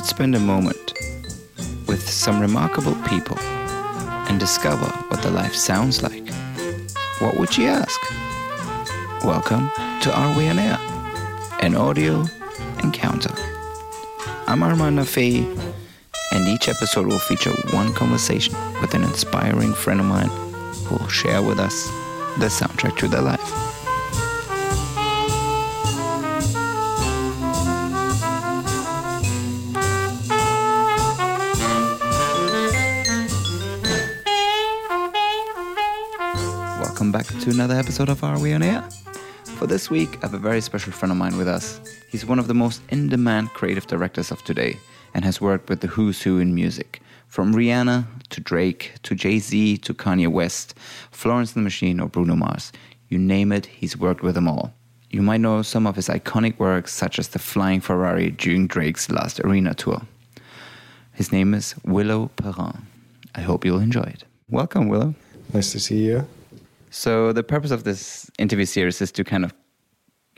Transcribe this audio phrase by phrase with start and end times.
[0.00, 0.94] Could spend a moment
[1.86, 6.26] with some remarkable people and discover what their life sounds like,
[7.18, 8.00] what would you ask?
[9.26, 9.70] Welcome
[10.00, 10.78] to Are We On Air?
[11.60, 12.24] An audio
[12.82, 13.34] encounter.
[14.46, 15.44] I'm Armand Nafei,
[16.32, 20.30] and each episode will feature one conversation with an inspiring friend of mine
[20.86, 21.88] who will share with us
[22.38, 23.69] the soundtrack to their life.
[37.00, 38.82] Welcome back to another episode of Are We On Air?
[39.56, 41.80] For this week, I have a very special friend of mine with us.
[42.10, 44.78] He's one of the most in demand creative directors of today
[45.14, 47.00] and has worked with the who's who in music.
[47.26, 50.74] From Rihanna to Drake to Jay Z to Kanye West,
[51.10, 52.70] Florence and the Machine or Bruno Mars.
[53.08, 54.74] You name it, he's worked with them all.
[55.08, 59.08] You might know some of his iconic works, such as the Flying Ferrari during Drake's
[59.08, 60.02] last arena tour.
[61.14, 62.86] His name is Willo Perron.
[63.34, 64.24] I hope you'll enjoy it.
[64.50, 65.14] Welcome, Willo.
[65.54, 66.28] Nice to see you.
[66.90, 69.54] So, the purpose of this interview series is to kind of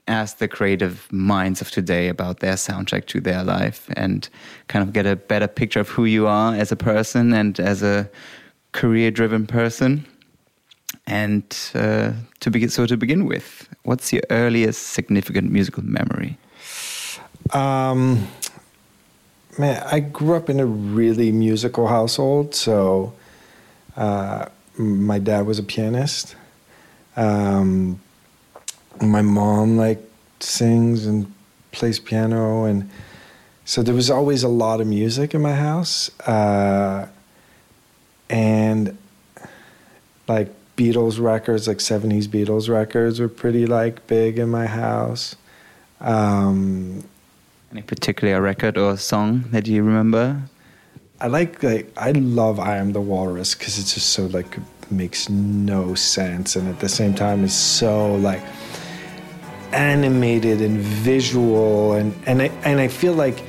[0.07, 4.29] ask the creative minds of today about their soundtrack to their life and
[4.69, 7.83] kind of get a better picture of who you are as a person and as
[7.83, 8.11] a
[8.73, 10.05] career driven person.
[11.07, 11.45] And
[11.75, 16.37] uh, to begin, so to begin with, what's your earliest significant musical memory?
[17.53, 18.29] Um,
[19.59, 22.55] man, I grew up in a really musical household.
[22.55, 23.15] So,
[23.97, 26.37] uh, my dad was a pianist.
[27.17, 28.01] Um,
[29.01, 30.03] my mom like
[30.41, 31.33] sings and
[31.73, 32.91] plays piano, and
[33.65, 36.11] so there was always a lot of music in my house.
[36.27, 37.07] Uh,
[38.31, 38.97] and
[40.29, 45.37] like Beatles records, like '70s Beatles records, were pretty like big in my house.
[46.01, 47.05] Um,
[47.71, 50.43] Any particular record or song that you remember?
[51.21, 54.59] I like like I love I Am the Walrus because it's just so like
[54.91, 58.43] makes no sense and at the same time is so like
[59.73, 63.43] animated and visual and and I and I feel like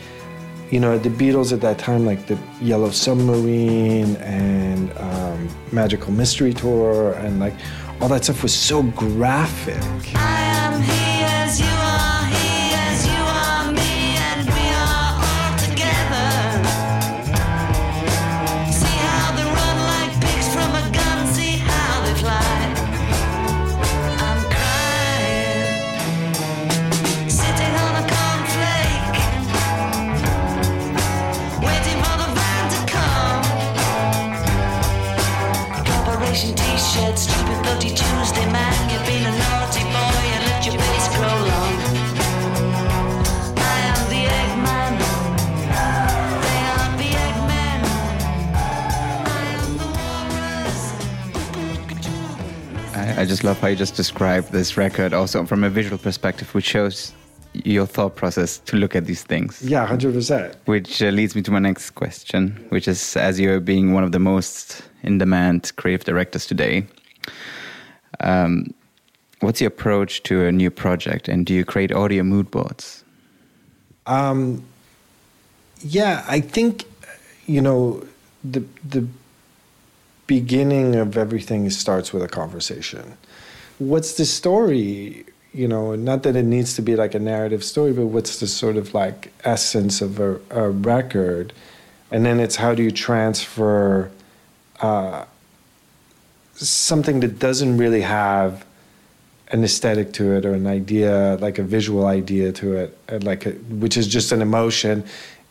[0.71, 6.53] you know the Beatles at that time like the Yellow Submarine and um, Magical Mystery
[6.53, 7.53] Tour and like
[8.01, 9.81] all that stuff was so graphic.
[10.15, 10.52] I
[53.23, 56.65] I, just love how you just described this record also from a visual perspective, which
[56.65, 57.13] shows
[57.53, 59.61] your thought process to look at these things.
[59.61, 60.57] Yeah, hundred percent.
[60.65, 64.11] Which uh, leads me to my next question, which is as you're being one of
[64.11, 66.85] the most in demand creative directors today,
[68.19, 68.73] um,
[69.39, 73.05] what's your approach to a new project and do you create audio mood boards?
[74.05, 74.65] Um,
[75.79, 76.83] yeah, I think
[77.47, 78.05] you know
[78.43, 79.07] the the
[80.27, 83.17] beginning of everything starts with a conversation.
[83.79, 85.25] What's the story?
[85.53, 88.47] You know, not that it needs to be like a narrative story, but what's the
[88.47, 91.53] sort of like essence of a, a record?
[92.11, 94.11] And then it's how do you transfer
[94.79, 95.25] uh,
[96.53, 98.65] something that doesn't really have
[99.49, 103.45] an aesthetic to it or an idea, like a visual idea to it, uh, like
[103.45, 105.03] a, which is just an emotion,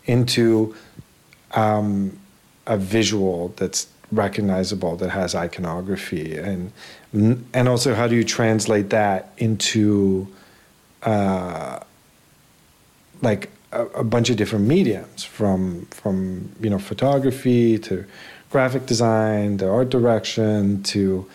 [0.06, 0.74] into
[1.52, 2.18] um,
[2.66, 6.72] a visual that's recognizable, that has iconography, and
[7.12, 10.28] and also how do you translate that into
[11.02, 11.80] uh,
[13.22, 18.04] like a, a bunch of different mediums, from from you know photography to
[18.50, 21.26] graphic design to art direction to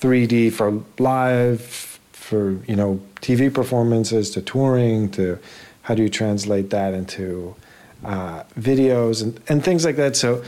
[0.00, 5.38] 3D for live, for you know TV performances, to touring, to
[5.82, 7.56] how do you translate that into
[8.04, 10.16] uh, videos and, and things like that.
[10.16, 10.42] So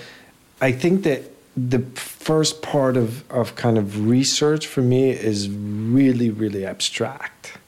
[0.64, 1.20] I think that
[1.54, 7.58] the first part of, of kind of research for me is really, really abstract.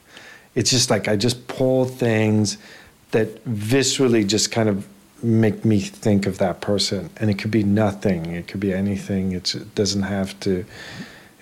[0.55, 2.57] It's just like I just pull things
[3.11, 4.87] that viscerally just kind of
[5.23, 7.11] make me think of that person.
[7.19, 9.33] And it could be nothing, it could be anything.
[9.33, 10.65] It's, it doesn't have to,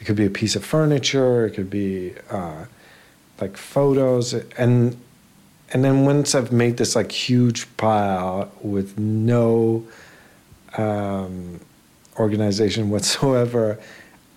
[0.00, 2.64] it could be a piece of furniture, it could be uh,
[3.40, 4.34] like photos.
[4.58, 4.96] And
[5.72, 9.84] and then once I've made this like huge pile with no
[10.76, 11.60] um,
[12.16, 13.78] organization whatsoever,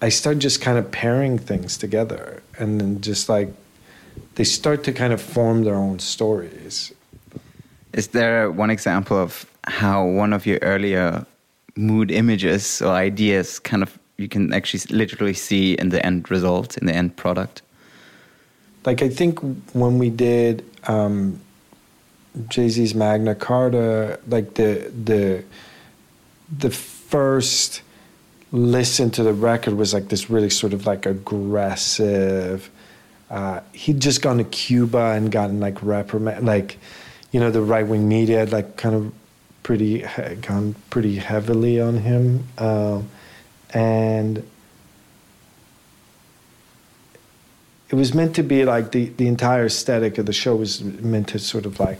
[0.01, 3.49] I start just kind of pairing things together, and then just like
[4.35, 6.93] they start to kind of form their own stories.
[7.93, 11.25] Is there one example of how one of your earlier
[11.75, 16.77] mood images or ideas kind of you can actually literally see in the end result,
[16.77, 17.61] in the end product?
[18.85, 19.39] Like I think
[19.73, 21.39] when we did um,
[22.47, 25.43] Jay Z's Magna Carta, like the the
[26.55, 27.81] the first
[28.51, 32.69] listen to the record was like this really sort of like aggressive.
[33.29, 36.77] Uh, he'd just gone to Cuba and gotten like reprimand, like
[37.31, 39.13] you know the right wing media had like kind of
[39.63, 40.05] pretty
[40.41, 43.09] gone pretty heavily on him, um,
[43.73, 44.47] and
[47.89, 51.27] it was meant to be like the the entire aesthetic of the show was meant
[51.29, 51.99] to sort of like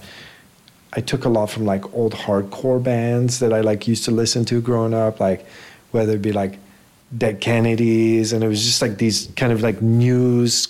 [0.97, 4.45] I took a lot from like old hardcore bands that I like used to listen
[4.45, 5.45] to growing up, like
[5.91, 6.57] whether it be like
[7.15, 10.69] Dead Kennedys, and it was just like these kind of like news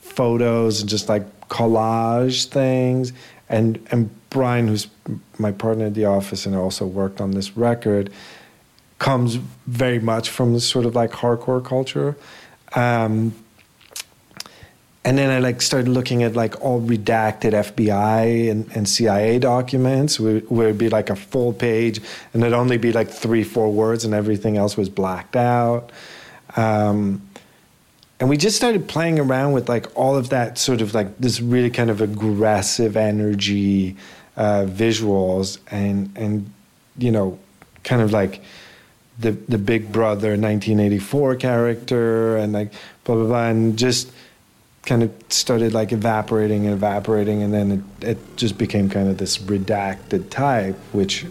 [0.00, 3.12] photos and just like collage things.
[3.48, 4.86] And and Brian, who's
[5.38, 8.12] my partner at the office and also worked on this record,
[9.00, 9.34] comes
[9.66, 12.16] very much from this sort of like hardcore culture.
[12.76, 13.34] Um,
[15.04, 20.18] and then I like started looking at like all redacted FBI and, and CIA documents
[20.18, 22.00] where, where, it'd be like a full page
[22.32, 25.92] and it'd only be like three, four words and everything else was blacked out.
[26.56, 27.20] Um,
[28.18, 31.40] and we just started playing around with like all of that sort of like this
[31.40, 33.96] really kind of aggressive energy
[34.36, 36.50] uh, visuals and and
[36.96, 37.38] you know
[37.82, 38.40] kind of like
[39.18, 42.72] the the Big Brother 1984 character and like
[43.04, 44.10] blah blah blah and just
[44.84, 49.18] kind of started like evaporating and evaporating, and then it, it just became kind of
[49.18, 51.26] this redacted type, which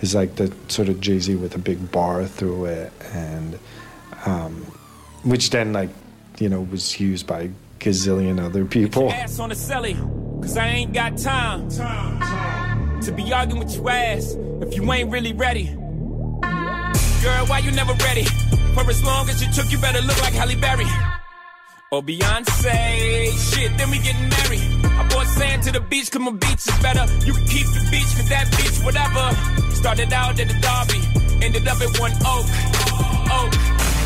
[0.00, 3.58] is like the sort of Jay Z with a big bar through it, and
[4.26, 4.54] um,
[5.24, 5.90] which then like
[6.38, 9.10] you know was used by gazillion other people.
[9.10, 9.96] Ass on the celly,
[10.42, 15.32] cause I ain't got time, to be arguing with your ass if you ain't really
[15.32, 15.66] ready.
[17.22, 18.24] Girl, why you never ready?
[18.74, 20.86] For as long as you took, you better look like Halle Berry.
[21.92, 24.62] Or Beyonce, shit, then we getting married.
[24.94, 27.02] I bought sand to the beach, cause my beach is better.
[27.26, 29.34] You can keep the beach, cause that beach, whatever.
[29.74, 31.02] Started out at the Derby,
[31.42, 32.46] ended up at one oak.
[33.34, 33.50] Oak.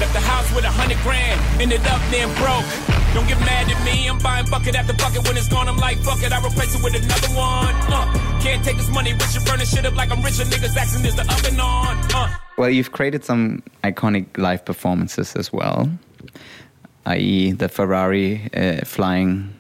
[0.00, 2.64] Left the house with a hundred grand, ended up then broke.
[3.12, 5.20] Don't get mad at me, I'm buying bucket after bucket.
[5.28, 7.76] When it's gone, I'm like, fuck it, I replace it with another one.
[7.92, 10.48] Uh, can't take this money, rich and burning shit up like I'm richer.
[10.48, 12.00] Niggas asking, is the oven on?
[12.16, 12.32] Uh.
[12.56, 15.92] Well, you've created some iconic live performances as well
[17.06, 19.54] i.e., the Ferrari uh, flying.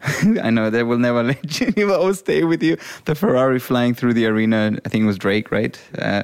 [0.42, 2.76] I know they will never let you, will stay with you.
[3.04, 4.78] The Ferrari flying through the arena.
[4.84, 5.78] I think it was Drake, right?
[5.98, 6.22] Uh,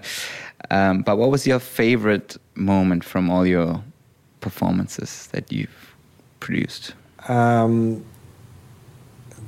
[0.71, 3.83] um, but what was your favorite moment from all your
[4.41, 5.95] performances that you've
[6.41, 6.95] produced?
[7.29, 8.05] Um,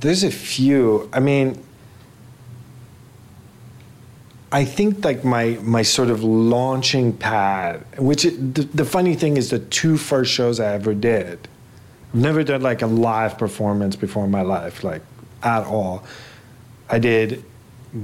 [0.00, 1.08] there's a few.
[1.12, 1.62] I mean,
[4.56, 9.36] I think like my my sort of launching pad, which it, the, the, funny thing
[9.36, 11.46] is the two first shows I ever did.
[12.14, 15.02] I've never done like a live performance before in my life, like
[15.42, 16.04] at all.
[16.88, 17.44] I did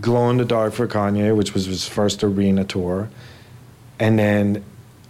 [0.02, 3.09] Glow in the Dark for Kanye, which was his first arena tour,
[3.99, 4.62] and then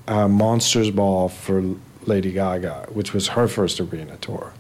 [0.07, 1.75] uh, Monsters Ball for
[2.07, 4.53] Lady Gaga, which was her first arena tour.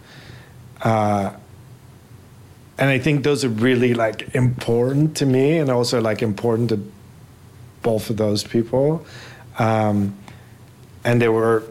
[0.80, 1.34] Uh,
[2.78, 6.80] and I think those are really like important to me, and also like important to
[7.82, 9.04] both of those people.
[9.58, 10.16] Um,
[11.04, 11.64] and they were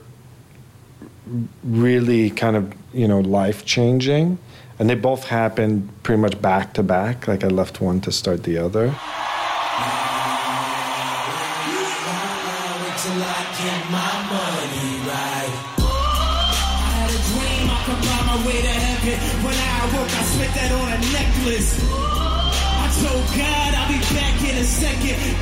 [1.63, 4.38] really kind of you know life changing,
[4.79, 7.27] and they both happened pretty much back to back.
[7.27, 8.96] Like I left one to start the other.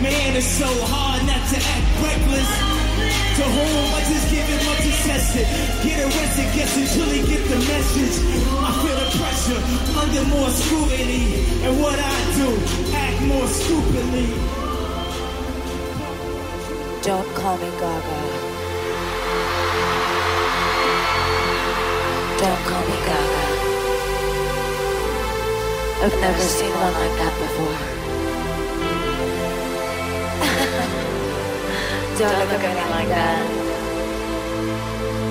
[0.01, 2.50] Man, it's so hard not to act reckless.
[3.36, 5.44] To whom much is given, much is tested.
[5.84, 8.15] Get arrested, guess until he get the message.
[8.63, 9.60] I feel the pressure
[10.00, 11.44] under more scrutiny.
[11.68, 12.48] And what I do,
[12.96, 14.27] act more stupidly.
[17.03, 18.20] Don't call me Gaga.
[22.39, 23.38] Don't call me Gaga.
[26.01, 27.75] I've never seen one like that before.
[32.18, 33.44] Don't look at me like that.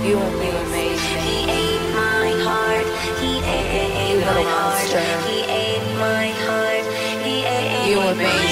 [0.04, 1.25] You will be amazing.
[1.25, 2.87] He ate my heart.
[3.16, 4.92] He ate my heart.
[5.25, 6.84] He ate my heart.
[7.25, 7.88] He ate my heart.
[7.88, 8.48] You amazing.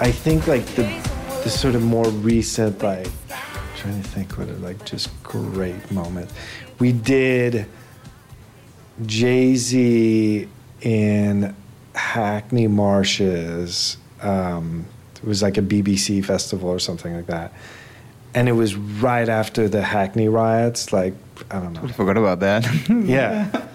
[0.00, 0.82] I think like the
[1.44, 3.06] the sort of more recent like
[3.76, 6.30] trying to think what a like just great moment.
[6.80, 7.66] We did
[9.06, 10.48] Jay Z
[10.80, 11.54] in
[11.94, 13.96] Hackney Marshes.
[14.20, 14.86] Um,
[15.16, 17.52] it was like a BBC festival or something like that,
[18.34, 20.92] and it was right after the Hackney riots.
[20.92, 21.14] Like
[21.52, 21.82] I don't know.
[21.84, 22.66] I forgot about that.
[22.88, 23.68] Yeah.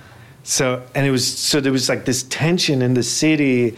[0.44, 3.78] So and it was so there was like this tension in the city,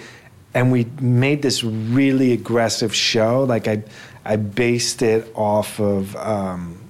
[0.54, 3.44] and we made this really aggressive show.
[3.44, 3.84] Like I,
[4.26, 6.82] I based it off of um,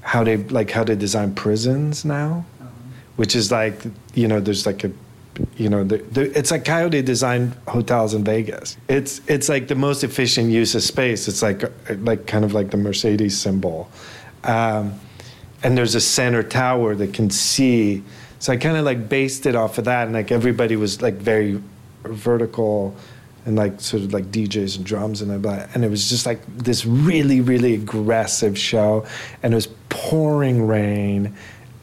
[0.00, 2.44] how they like how they design prisons now,
[3.16, 3.80] which is like
[4.14, 4.92] you know there's like a.
[5.58, 8.78] You know, the, the, it's like how they design hotels in Vegas.
[8.88, 11.28] It's it's like the most efficient use of space.
[11.28, 11.62] It's like
[11.98, 13.90] like kind of like the Mercedes symbol,
[14.44, 14.98] um,
[15.62, 18.02] and there's a center tower that can see.
[18.38, 21.16] So I kind of like based it off of that, and like everybody was like
[21.16, 21.60] very
[22.10, 22.96] vertical,
[23.44, 26.40] and like sort of like DJs and drums and that, and it was just like
[26.46, 29.06] this really really aggressive show,
[29.42, 31.34] and it was pouring rain,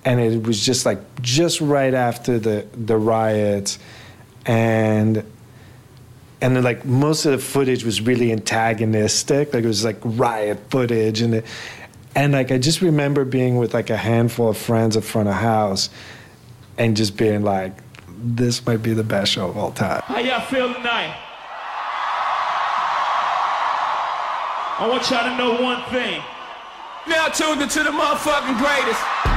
[0.06, 3.80] and it was just like just right after the the riots,
[4.46, 5.24] and
[6.44, 10.60] and then like most of the footage was really antagonistic like it was like riot
[10.70, 11.46] footage and it,
[12.15, 15.36] and like i just remember being with like a handful of friends in front of
[15.36, 15.89] house
[16.77, 17.74] and just being like
[18.24, 21.15] this might be the best show of all time How y'all feel tonight?
[24.80, 26.20] I want y'all to know one thing.
[27.08, 29.33] Now tuned into the motherfucking greatest.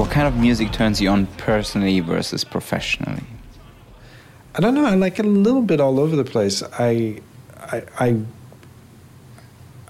[0.00, 3.22] What kind of music turns you on personally versus professionally?
[4.54, 7.20] i don't know i like it a little bit all over the place i
[7.72, 8.16] i i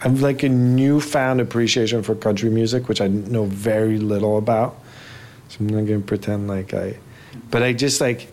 [0.02, 4.80] I've like a newfound appreciation for country music, which I know very little about.
[5.48, 6.96] So I'm not gonna pretend like I,
[7.50, 8.28] but I just like.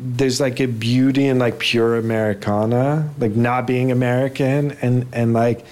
[0.00, 5.64] There's like a beauty in like pure Americana, like not being American, and and like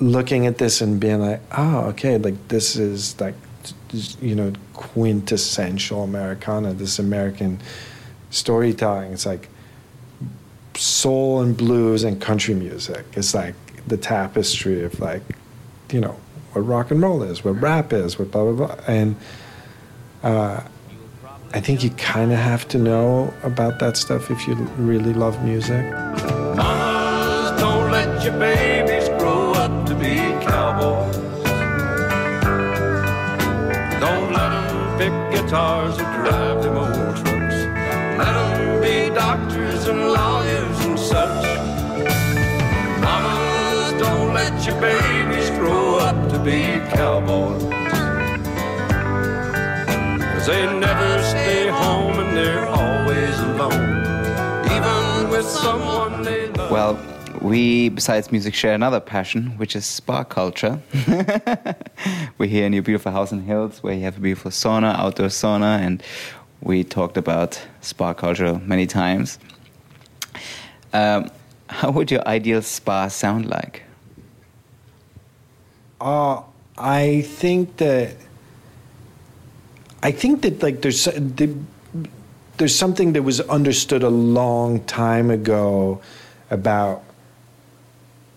[0.00, 3.34] looking at this and being like, oh, okay, like this is like,
[4.20, 6.72] you know, quintessential Americana.
[6.72, 7.60] This American
[8.30, 9.12] storytelling.
[9.12, 9.48] It's like
[10.74, 13.04] soul and blues and country music.
[13.14, 13.54] It's like
[13.86, 15.22] the tapestry of like,
[15.90, 16.16] you know,
[16.52, 18.76] what rock and roll is, what rap is, what blah blah blah.
[18.88, 19.16] And
[20.22, 20.62] uh,
[21.52, 25.42] I think you kind of have to know about that stuff if you really love
[25.44, 25.90] music.
[26.56, 28.32] Mamas, don't let your
[30.46, 31.16] cowboys.
[34.00, 37.58] Don't let them pick guitars or drive them old trucks.
[38.20, 41.46] Let them be doctors and lawyers and such.
[43.02, 46.60] Mamas, don't let your babies grow up to be
[46.94, 47.62] cowboys.
[50.32, 53.96] Cause they never stay home and they're always alone.
[54.76, 56.70] Even with someone they love.
[56.70, 57.15] Well,
[57.46, 60.80] we, besides music, share another passion, which is spa culture.
[62.38, 65.28] We're here in your beautiful house in Hills, where you have a beautiful sauna, outdoor
[65.28, 66.02] sauna, and
[66.60, 69.38] we talked about spa culture many times.
[70.92, 71.30] Um,
[71.68, 73.84] how would your ideal spa sound like?
[76.00, 76.42] Uh,
[76.76, 78.16] I think that
[80.02, 81.08] I think that like there's
[82.56, 86.00] there's something that was understood a long time ago
[86.50, 87.05] about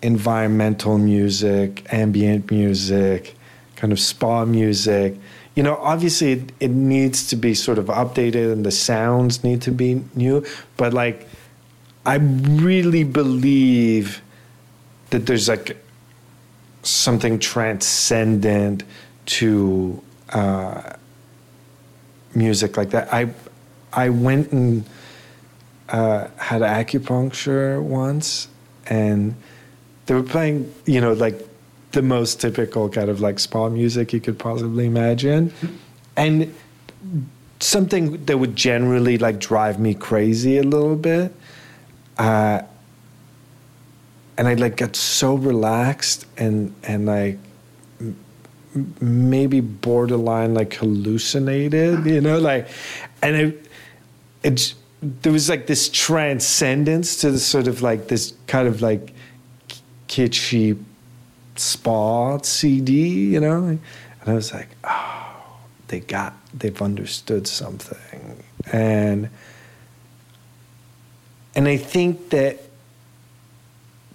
[0.01, 3.35] environmental music, ambient music,
[3.75, 5.15] kind of spa music.
[5.55, 9.61] You know, obviously it, it needs to be sort of updated and the sounds need
[9.63, 10.45] to be new,
[10.77, 11.27] but like
[12.05, 14.21] I really believe
[15.09, 15.77] that there's like
[16.83, 18.83] something transcendent
[19.25, 20.93] to uh,
[22.33, 23.13] music like that.
[23.13, 23.29] I
[23.91, 24.85] I went and
[25.89, 28.47] uh, had acupuncture once,
[28.87, 29.35] and
[30.09, 31.47] they were playing, you know, like
[31.91, 35.53] the most typical kind of like spa music you could possibly imagine,
[36.17, 36.51] and
[37.59, 41.31] something that would generally like drive me crazy a little bit.
[42.17, 42.63] Uh,
[44.35, 47.37] and I like got so relaxed and and like
[47.99, 48.15] m-
[48.99, 52.67] maybe borderline like hallucinated, you know, like,
[53.21, 53.67] and it,
[54.41, 54.73] it,
[55.03, 59.13] there was like this transcendence to the sort of like this kind of like
[60.09, 60.77] kitschy
[61.55, 63.79] spa CD, you know, and
[64.25, 69.29] I was like, oh, they got, they've understood something, and
[71.55, 72.59] and I think that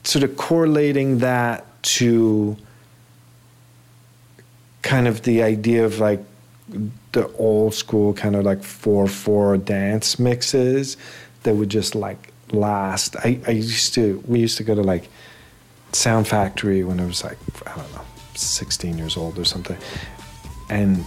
[0.02, 2.56] sort of correlating that to
[4.82, 6.20] kind of the idea of like
[7.12, 10.96] the old school kind of like 4-4 dance mixes
[11.42, 13.16] that would just like last.
[13.16, 15.08] I, I used to, we used to go to like
[15.94, 18.02] Sound Factory when I was like, I don't know,
[18.34, 19.76] 16 years old or something.
[20.68, 21.04] And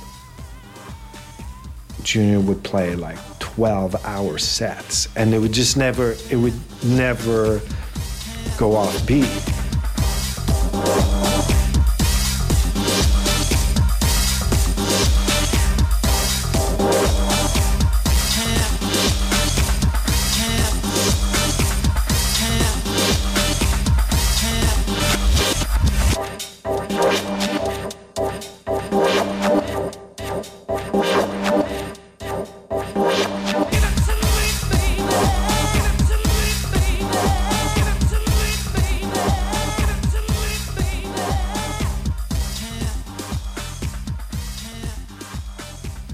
[2.03, 6.53] Junior would play like 12 hour sets and it would just never, it would
[6.83, 7.61] never
[8.57, 9.29] go off beat.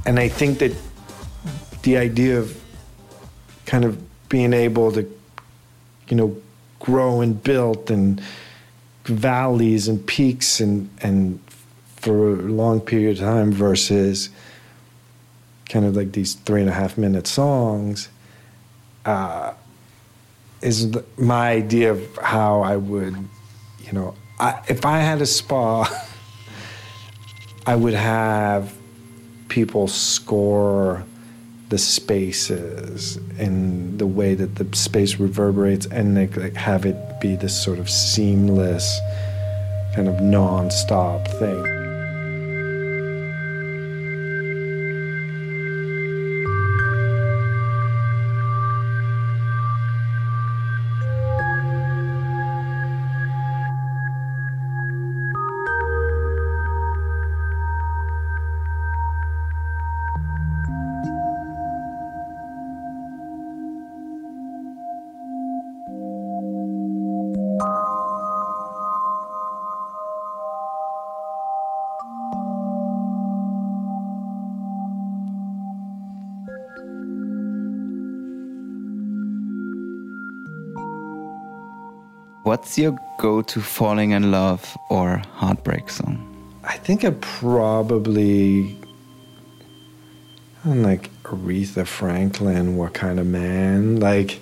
[0.06, 0.74] And I think that
[1.84, 2.60] the idea of
[3.66, 3.98] kind of
[4.30, 5.02] being able to,
[6.10, 6.36] you know,
[6.80, 8.22] grow and build and
[9.06, 11.40] valleys and peaks and, and
[11.98, 14.30] for a long period of time versus
[15.70, 18.10] kind of like these three and a half minute songs
[19.06, 19.54] uh,
[20.62, 23.16] is the- my idea of how I would,
[23.80, 25.88] you know, I, if I had a spa,
[27.66, 28.74] I would have
[29.54, 31.06] people score
[31.70, 37.36] the spaces and the way that the space reverberates and like, like have it be
[37.36, 39.00] this sort of seamless
[39.94, 41.83] kind of non-stop thing
[82.54, 86.22] What's your go-to falling in love or heartbreak song?
[86.64, 88.78] I think I probably
[90.64, 94.00] I'm like Aretha Franklin, what kind of man?
[94.00, 94.40] Like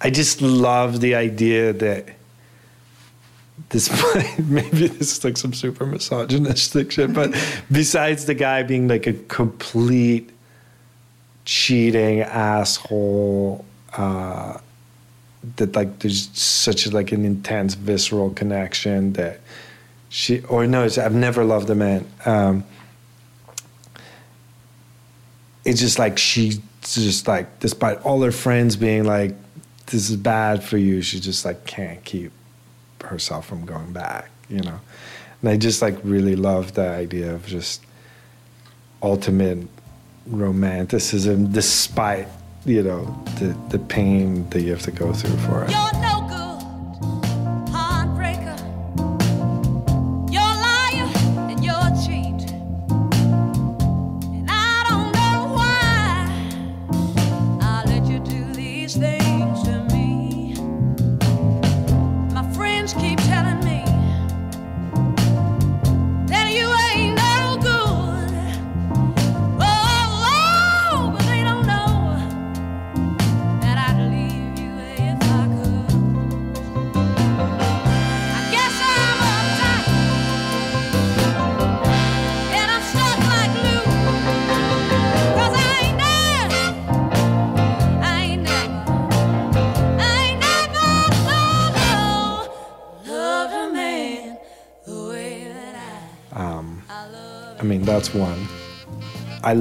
[0.00, 2.10] I just love the idea that
[3.70, 3.90] this
[4.38, 7.34] maybe this is like some super misogynistic shit, but
[7.72, 10.30] besides the guy being like a complete
[11.46, 13.64] cheating asshole,
[13.96, 14.58] uh,
[15.56, 19.40] that like there's such like an intense visceral connection that
[20.08, 22.06] she or no, I've never loved a man.
[22.26, 22.64] Um,
[25.64, 29.34] it's just like she's just like, despite all her friends being like,
[29.86, 32.32] "This is bad for you," she just like can't keep
[33.02, 34.80] herself from going back, you know.
[35.40, 37.82] And I just like really love the idea of just
[39.02, 39.68] ultimate
[40.26, 42.28] romanticism, despite
[42.64, 43.04] you know
[43.38, 46.09] the the pain that you have to go through for it.
[97.60, 98.48] I mean, that's one.
[99.44, 99.52] I,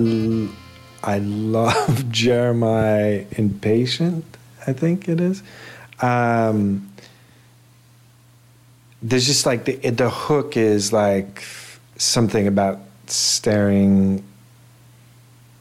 [1.19, 1.75] love
[2.11, 4.23] Jeremih Impatient,
[4.65, 5.43] I think it is.
[6.01, 6.89] Um,
[9.01, 11.43] there's just like the, the hook is like
[11.97, 14.23] something about staring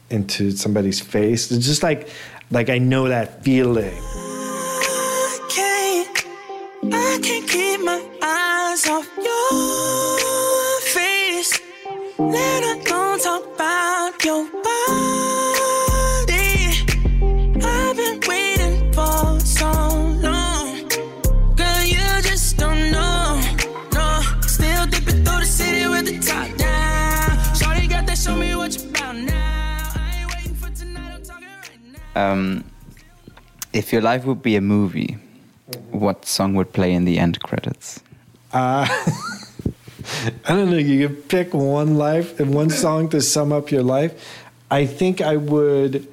[0.09, 1.51] into somebody's face.
[1.51, 2.09] It's just like
[2.51, 3.93] like I know that feeling.
[4.01, 9.78] I can't, I can't keep my eyes off face.
[12.19, 14.67] Let alone talk about your body.
[17.63, 19.71] I've been waiting for so
[20.19, 20.89] long.
[21.55, 23.39] Girl, you just don't know.
[23.93, 27.55] No, still dipping through the city with the top down.
[27.55, 29.93] Shorty got that, show me what you about now.
[29.95, 31.79] I ain't waiting for tonight, I'm talking right
[32.15, 32.31] now.
[32.33, 32.65] Um,
[33.71, 35.17] if your life would be a movie,
[35.91, 38.01] what song would play in the end credits?
[38.51, 38.85] Uh,
[40.45, 40.77] I don't know.
[40.77, 44.43] You could pick one life and one song to sum up your life.
[44.71, 46.07] I think I would.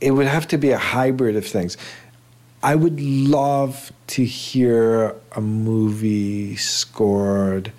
[0.00, 1.76] It would have to be a hybrid of things.
[2.62, 7.72] I would love to hear a movie scored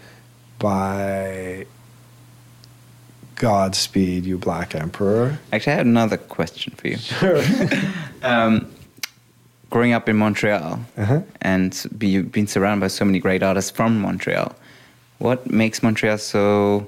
[0.59, 1.65] by
[3.35, 5.39] Godspeed, You Black Emperor.
[5.51, 6.97] Actually, I have another question for you.
[8.23, 8.71] um,
[9.75, 11.21] growing up in Montreal Uh-huh.
[11.41, 14.55] and be, being surrounded by so many great artists from Montreal,
[15.17, 16.87] what makes Montreal so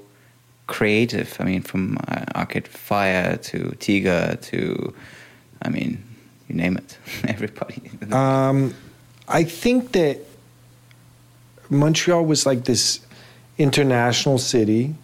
[0.67, 1.36] creative?
[1.41, 4.93] I mean, from uh, Arcade Fire to Tiga to,
[5.65, 6.02] I mean,
[6.47, 6.97] you name it,
[7.28, 7.82] everybody.
[8.10, 8.73] Um,
[9.28, 10.19] I think that
[11.69, 13.02] Montreal was like this
[13.58, 14.95] international city.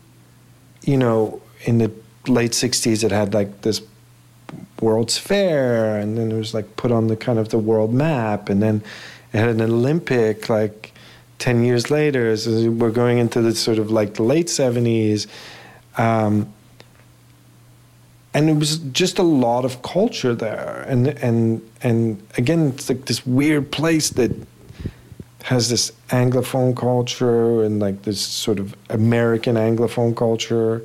[0.84, 1.91] You know, in the
[2.28, 3.82] late '60s, it had like this
[4.84, 8.50] World's Fair, and then it was like put on the kind of the world map,
[8.50, 8.84] and then
[9.32, 10.93] it had an Olympic like
[11.39, 12.36] ten years later.
[12.38, 15.28] So we're going into the sort of like the late '70s.
[15.98, 16.54] Um,
[18.34, 23.06] and it was just a lot of culture there and and and again it's like
[23.06, 24.32] this weird place that
[25.43, 30.82] has this anglophone culture and like this sort of american anglophone culture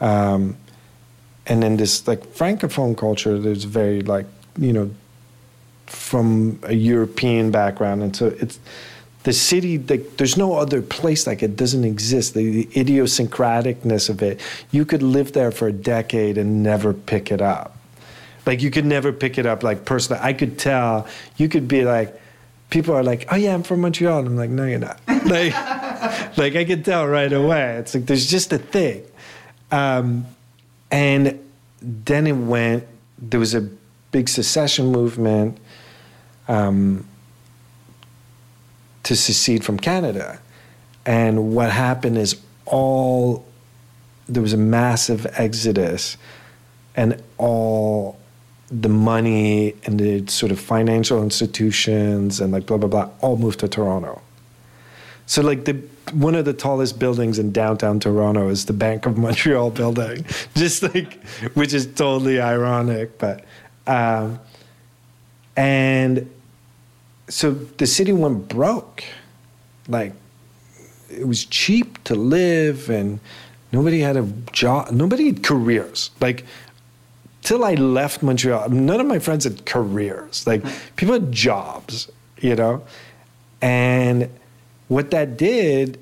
[0.00, 0.56] um,
[1.46, 4.26] and then this like francophone culture there's very like
[4.58, 4.90] you know
[5.86, 8.02] from a european background.
[8.02, 8.58] And so it's
[9.24, 12.34] the city like there's no other place like it doesn't exist.
[12.34, 17.30] The, the idiosyncraticness of it you could live there for a decade and never pick
[17.30, 17.76] it up.
[18.46, 20.20] Like you could never pick it up like personally.
[20.22, 22.20] I could tell you could be like
[22.70, 24.20] people are like oh yeah i'm from montreal.
[24.20, 25.00] And i'm like no you're not.
[25.24, 25.54] Like
[26.36, 27.76] like i could tell right away.
[27.76, 29.04] It's like there's just a thing.
[29.70, 30.26] Um,
[30.94, 31.40] and
[31.82, 32.86] then it went
[33.18, 33.62] there was a
[34.12, 35.58] big secession movement
[36.46, 37.04] um,
[39.02, 40.38] to secede from Canada.
[41.04, 43.44] And what happened is all
[44.28, 46.16] there was a massive exodus,
[46.94, 48.16] and all
[48.70, 53.58] the money and the sort of financial institutions and like blah blah blah all moved
[53.60, 54.22] to Toronto.
[55.26, 55.74] So like the
[56.12, 60.82] one of the tallest buildings in downtown Toronto is the Bank of Montreal building, just
[60.82, 63.44] like which is totally ironic, but
[63.86, 64.40] um,
[65.56, 66.30] and
[67.28, 69.04] so the city went broke.
[69.88, 70.12] Like
[71.10, 73.20] it was cheap to live and
[73.72, 76.10] nobody had a job nobody had careers.
[76.20, 76.44] Like
[77.42, 80.46] till I left Montreal, none of my friends had careers.
[80.46, 80.64] Like
[80.96, 82.82] people had jobs, you know?
[83.60, 84.28] And
[84.94, 85.98] what that did,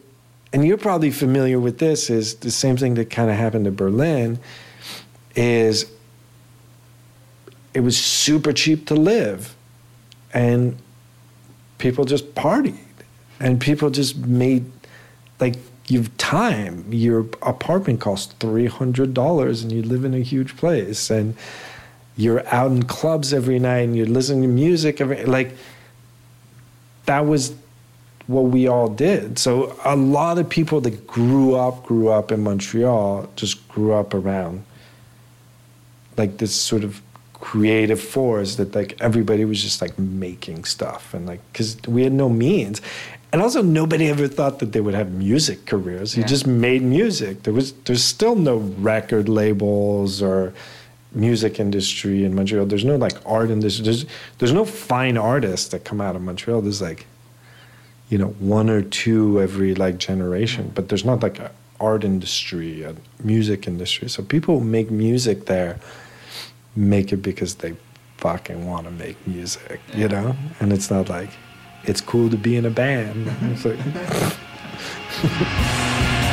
[0.53, 3.71] and you're probably familiar with this, is the same thing that kind of happened to
[3.71, 4.39] Berlin,
[5.35, 5.91] is
[7.73, 9.57] it was super cheap to live.
[10.35, 10.77] And
[11.79, 12.77] people just partied
[13.41, 14.71] and people just made
[15.41, 15.57] like
[15.89, 21.35] you've time your apartment costs $300 and you live in a huge place and
[22.17, 25.57] you're out in clubs every night and you're listening to music every like
[27.07, 27.55] that was
[28.27, 29.39] what we all did.
[29.39, 34.15] So a lot of people that grew up grew up in montreal just grew up
[34.15, 34.65] around
[36.17, 37.01] like this sort of
[37.35, 42.13] creative force that like everybody was just like making stuff and like because we had
[42.13, 42.81] no means.
[43.33, 46.15] And also nobody ever thought that they would have music careers.
[46.17, 46.27] You Yeah.
[46.29, 47.43] just made music.
[47.45, 50.53] There was there's still no record labels or
[51.15, 52.67] music industry in montreal.
[52.67, 53.85] There's no like art industry.
[53.85, 54.05] There's
[54.39, 56.61] there's no fine artists that come out of montreal.
[56.61, 57.07] There's like
[58.13, 62.83] you know one or two every like generation but there's not like a art industry
[62.83, 62.95] a
[63.33, 65.79] music industry so people who make music there
[66.77, 67.75] make it because they
[68.23, 70.37] fucking want to make music, you know?
[70.61, 71.31] And it's not like
[71.85, 73.27] it's cool to be in a band.
[73.27, 73.53] Mm-hmm.
[73.53, 73.79] It's like,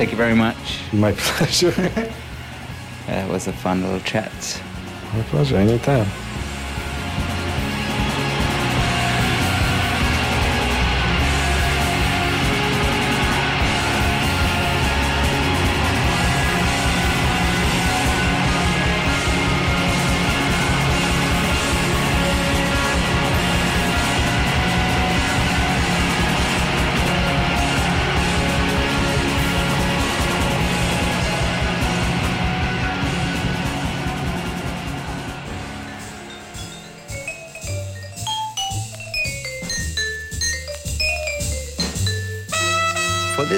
[0.00, 0.80] Thank you very much.
[0.94, 1.74] My pleasure.
[3.06, 4.32] It was a fun little chat.
[5.12, 5.58] My pleasure.
[5.58, 6.06] Anytime.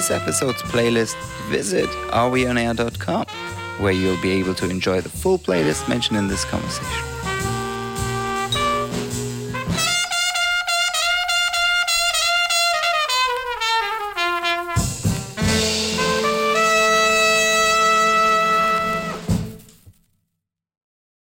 [0.02, 1.14] This episode's playlist,
[1.48, 3.24] visit areweonair.com,
[3.78, 7.11] where you'll be able to enjoy the full playlist mentioned in this conversation.